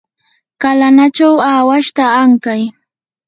[0.61, 2.61] kanalachaw awashta ankay.